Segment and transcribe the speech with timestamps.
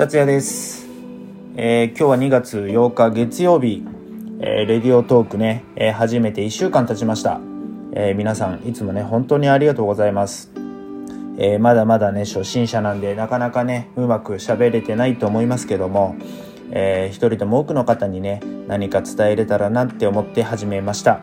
[0.00, 0.86] 達也です、
[1.56, 3.84] えー今日は2月8日月曜日、
[4.40, 7.38] えーレディオトークね、えー初めて1週間経ちました、
[7.92, 10.52] えー皆さんいつもね本当にありがとうございます、
[11.36, 16.16] えーまだまだね初心者なんでなかなかねうまく喋れてないと思いますけども、
[16.70, 21.20] えー一人でも多くの方にね何か伝えれたらなって思って始めました。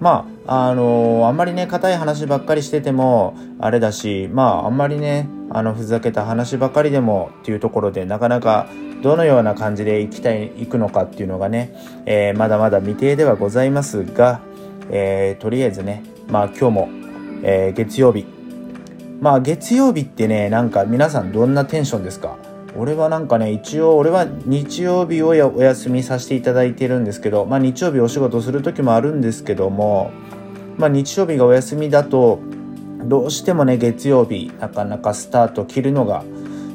[0.00, 8.66] まああのーあんまりね硬い話ばっかりしててもあれだしまああんまりねあのふざけた話ばかりでもっていうところでなかなか
[9.02, 11.74] どのような感じでいきたいいくのかっていうのがね、
[12.06, 14.40] えーまだまだ未定ではございますが、
[14.90, 16.88] えーとりあえずねまあ今日も、
[17.42, 18.26] えー月曜日。
[19.20, 22.36] まあ月曜日ってねなんか皆さんどんなテンションですか？
[22.76, 30.10] 俺はなんかね一応俺は日曜日をお休みさせていただいてるんですけどまあ日曜日お仕事する時もあるんですけども
[30.76, 32.40] まあ日曜日がお休みだと
[33.04, 36.24] どうしてもね月曜日なかなかスタート切るのが、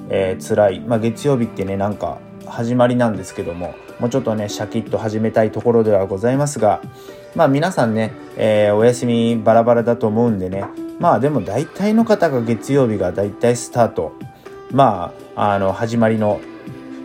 [0.10, 0.80] えー辛い。
[0.82, 6.82] まあ月曜日ってねなんか始まりなんですけどももうちょっとねシャキッと始めたいところではございますが
[7.36, 10.66] まあ皆さんね、えーお休みバラバラだと思うんでね
[11.00, 14.14] まあでも大体の方が月曜日が大体スタート
[14.72, 16.42] まああの始まりの、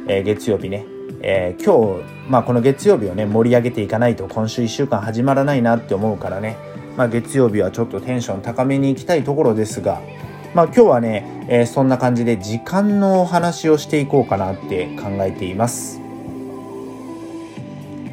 [0.08, 0.86] えー月曜日ね、
[1.22, 6.56] えー今日、まあ、この月曜日をね盛り上げていかないと今週1週間始まらないなって思うからね、
[6.96, 10.00] まあ、月曜日はちょっとテンション高めに行きたいところですが、
[10.54, 16.00] まあ、今日はね、えーそんな感じで時間のお話をしていこうかなって考えています。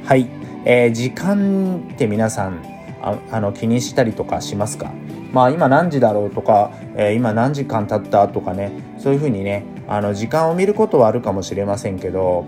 [0.06, 0.28] はい、
[0.66, 2.64] えー時間って皆さん
[3.02, 4.92] ああの気にしたりとかしますか？
[5.32, 12.46] まあ今何時だろうとか、えー今何時間経ったとかねそういうふうにねあの時間を見ることはあるかもしれませんけど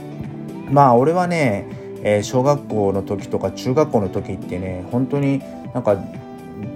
[0.72, 1.66] まあ俺はね、
[2.03, 5.41] えー小学校の時とか中学校の時ってね本当に
[5.73, 5.97] なんか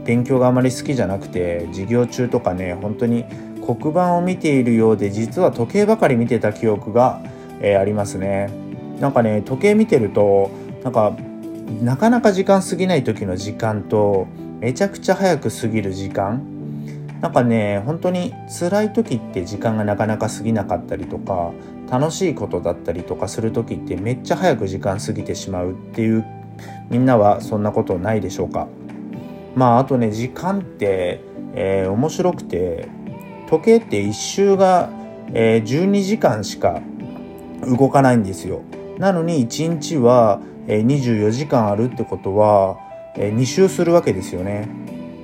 [0.06, 3.26] 勉強があまり好きじゃなくて授業中とかね本当に
[3.66, 7.22] 黒板を見ているようで実は時計ばかり見てた記憶が、
[7.62, 8.50] えーありますね。
[9.00, 10.52] なんかね時計見てると
[10.84, 11.16] なんか
[11.82, 14.28] なかなか時間過ぎない時の時間と
[14.64, 16.42] めちゃくちゃ早く過ぎる時間。
[17.20, 21.52] なんかね本当に辛い時って時間がなかなか過ぎなかったりとか
[21.90, 26.26] 楽しいことだったりとかする時ってめっちゃ早く時間過ぎてしまうっていう
[26.90, 28.70] みんなはそんなことないでしょうか。
[29.54, 31.20] まああとね時間って、
[31.56, 32.88] えー面白くて
[33.50, 34.90] 時計って1周が、
[35.34, 36.82] えー12時間しか
[37.68, 38.62] 動かないんですよ。
[38.98, 42.78] なのに1日は、え24時間あるってことは、
[43.16, 44.70] え2周するわけですよね。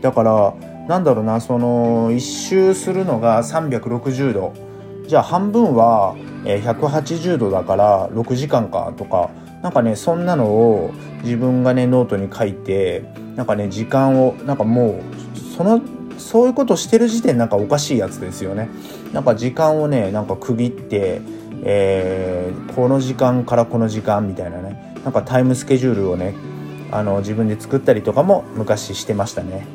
[0.01, 0.53] だから
[0.87, 4.53] なんだろうなその1周するのが360度。
[5.07, 9.29] じゃあ半分は、えー180度だから6時間かとか。
[9.61, 13.03] なんかねそんなのを自分がねノートに書いて
[13.35, 15.01] なんかね時間をなんかも
[15.35, 15.81] うその
[16.17, 18.69] そういうことしてる時点なんかおかしいやつですよね。
[19.11, 21.21] なんか時間をねなんか区切って、
[21.63, 24.95] えーこの時間からこの時間みたいなね。
[25.03, 26.33] なんかタイムスケジュールをね
[26.91, 29.65] あの自分で作ったりとかも昔してましたね。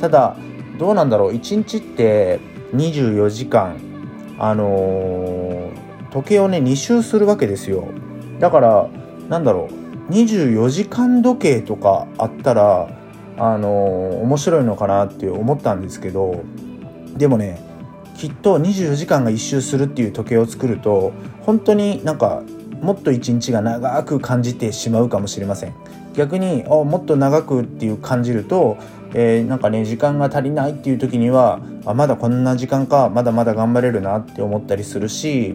[0.00, 0.36] ただ
[0.78, 1.32] どうなんだろう。
[1.32, 2.40] 1日って
[2.74, 3.76] 24時間
[4.38, 7.88] あのー時計をね2周するわけですよ。
[8.38, 8.88] だから
[9.28, 10.12] なんだろう。
[10.12, 12.88] 24時間時計とかあったら
[13.38, 16.44] あのー面白いのかなって思ったんですけど
[17.16, 17.60] でもね
[18.16, 22.42] きっと24時間が1周するっていう時計を作ると本当になんか
[22.82, 25.74] もっと一日が長く感じてしまうかもしれません。
[26.14, 28.76] 逆にあもっと長くっていう感じると、
[29.14, 35.54] えーなんかね時間が足りないっていう時にはあまだこんな時間かまだまだ頑張れるなって思ったりするし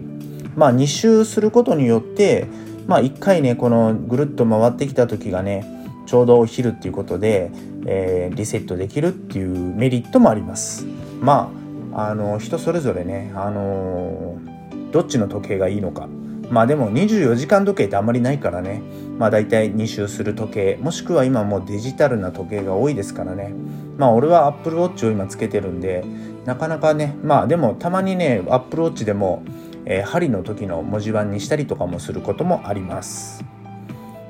[0.56, 2.48] まあ2周することによって
[2.88, 5.66] まあ1回ねこのぐるっと回ってきた時がね
[6.06, 7.52] ちょうどお昼っていうことで、
[7.86, 10.86] えーリセットできるっていうメリットもあります。
[11.20, 11.52] ま
[11.94, 16.08] ああの人それぞれねあのーどっちの時計がいいのか。
[16.50, 18.82] まあでも24時間時計ってあんまりないからね。
[19.18, 20.80] まあ大体2周する時計。
[20.82, 23.54] もしくは今もうデジタルな時計が多いですからね。
[23.98, 26.06] まあ俺は Apple Watch を今つけてるんで
[26.46, 29.44] なかなかねまあでもたまにね Apple Watch でも、
[29.86, 33.44] えー針の時の文字盤にしたりとかもすることもあります。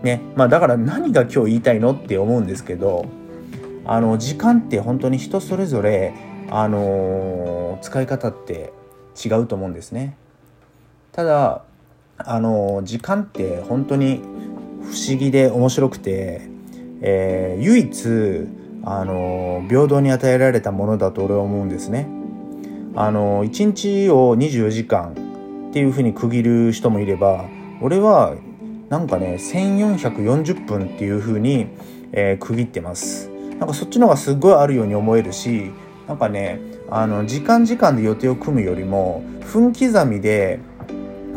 [0.02, 0.22] ね。
[0.36, 3.06] まあだから何が今日言いたいのって思うんですけど
[3.86, 6.14] あの時間って本当に人それぞれ
[6.50, 8.74] あのー使い方って
[9.24, 10.18] 違うと思うんですね。
[11.12, 11.64] ただ
[12.18, 14.22] あの時間って本当に
[14.82, 16.42] 不思議で面白くて、
[17.02, 18.48] えー唯一
[18.84, 22.08] あの平等に与えられたものだと俺は思うんですね。
[22.96, 25.12] あの、1日を24時間
[25.70, 27.46] っていうふうに区切る人もいれば
[27.82, 28.36] 俺は
[28.90, 31.68] なんかね1440分っていうふうに、
[32.14, 33.30] えー区切ってます。
[33.60, 35.72] なんかそっちの方がすっごいあるように思えるし
[36.08, 36.60] なんかね
[36.90, 40.60] あの時間時間で予定を組むよりも分刻みで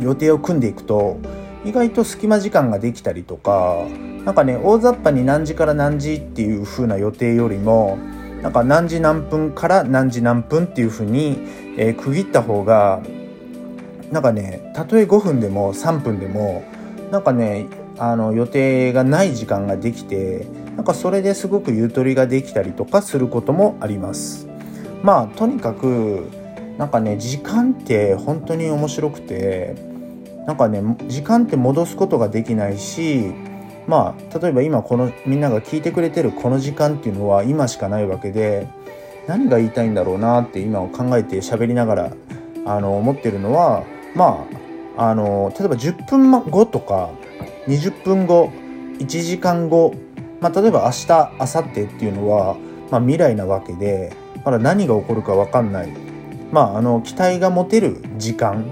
[0.01, 1.19] 予定を組んでいくと
[1.65, 3.77] 意外と隙間時間ができたりとか
[4.25, 7.99] 何かね大雑把に何時から何時っていう風な予定よりも
[8.43, 11.39] なんか何時何分から何時何分っていう風に、
[11.77, 13.03] えー、区切った方が
[14.11, 16.65] なんかねたとえ5分でも3分でも
[17.11, 17.67] なんかね
[17.99, 20.47] あの予定がない時間ができて
[20.77, 24.49] なんかそれですごくゆとりができたりとかすることもあります。
[25.03, 26.27] まあとにかく
[26.79, 29.90] なんかね時間って本当に面白くて
[30.47, 33.33] なんかね時間って戻すことができないし
[33.87, 38.69] まあ例えば今このみんなが聞いてくれてるこの時間っていうのは今しかないわけで
[39.27, 42.13] 何が言いたいんだろうなって今を考えて喋りながら
[42.67, 43.85] あの思ってるのは
[44.15, 44.47] ま
[44.97, 47.11] ああの例えば10分後とか
[47.67, 48.51] 20分後
[48.99, 49.95] 1時間後、
[50.41, 52.57] まあ、例えば明日明後日っていうのは、
[52.91, 54.13] まあ、未来なわけで
[54.45, 56.11] まだ何が起こるか分かんない。
[56.51, 58.65] まああの期待が持てる時間。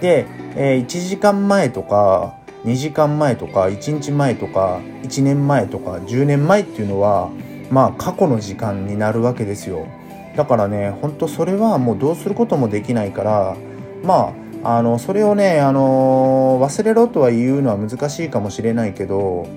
[0.00, 0.26] で、
[0.56, 7.30] えー、1時間前とか2時間前とか1日前とか1年前とか10年前っていうのは
[7.70, 9.86] まあ過去の時間になるわけですよ。
[10.36, 13.56] だからねほんとそれはもうどうすることもできないから
[14.04, 14.32] ま
[14.62, 19.48] ああのそれをねあの忘れろとは言うのは難しいかもしれないけど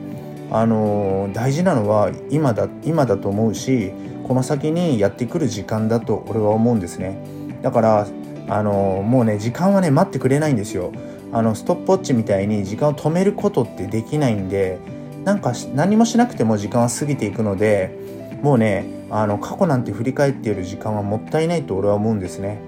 [0.49, 3.91] あの大事なのは今だ今だと思うし
[4.23, 7.17] この先にやってくる時間だと俺は思うんですね。
[7.61, 8.07] だから
[8.47, 10.91] あのもうね時間はね待ってくれないんですよ。
[11.31, 14.77] あのストップウォッチみたいに時間を止めることってできないんで
[15.23, 17.97] なんか何もしなくても時間は過ぎていくので
[18.43, 22.59] もうねあの過去なんて振り返っている時間はもったいないと俺は思うんですね。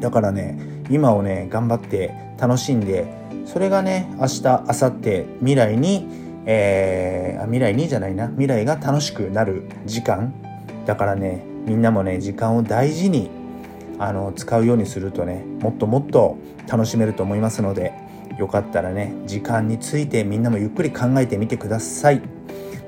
[0.00, 0.58] だからね
[0.90, 3.06] 今をね頑張って楽しんで
[3.46, 8.28] それがね明日明後日未来にえー、未来にじゃないな。
[8.28, 10.32] 未来が楽しくなる時間。
[10.86, 13.30] だからねみんなもね時間を大事に
[13.98, 16.36] あの使うようにするとねもっともっと
[16.68, 17.92] 楽しめると思いますので
[18.38, 22.22] よかったらね時間についてみんなもゆっくり考えてみてください。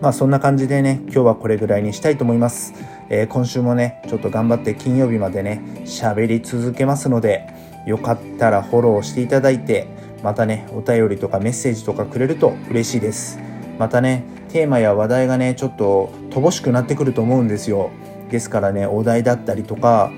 [0.01, 2.73] まあそんな感じでね今日はこれぐらいにしたいと思います、
[3.09, 7.49] えー、今週もねちょっと頑張って金曜日までね喋り続けますので
[7.85, 9.89] よかったらフォローしていただいて
[10.23, 13.41] またねお便りとかメッセージとかくれると嬉しいです。
[13.79, 17.91] またねテーマや話題がねちょっと乏しくなってくると思うんですよ。
[18.31, 20.13] ですからねお題だったりとか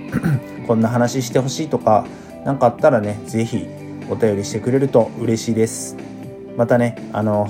[0.71, 2.07] こんな話してほしいとか
[2.45, 3.67] 何かあったらね是非
[4.09, 5.97] お便りしてくれると嬉しいです。
[6.57, 7.49] またねあの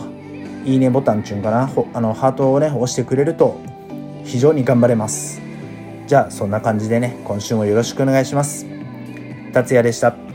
[0.64, 3.60] いいねボタンちゅんかなあのハートをね押してくれると
[4.24, 5.42] 非常に頑張れます。
[6.06, 8.64] じゃあそんな感じでね今週もよろしくお願いします。
[9.52, 10.29] 達也でした。